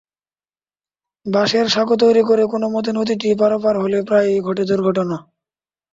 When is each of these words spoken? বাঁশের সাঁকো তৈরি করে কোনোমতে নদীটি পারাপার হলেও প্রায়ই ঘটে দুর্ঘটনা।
বাঁশের 1.25 1.65
সাঁকো 1.69 1.95
তৈরি 2.03 2.23
করে 2.23 2.43
কোনোমতে 2.45 2.91
নদীটি 2.93 3.27
পারাপার 3.41 3.75
হলেও 3.77 4.07
প্রায়ই 4.09 4.43
ঘটে 4.47 4.63
দুর্ঘটনা। 4.69 5.17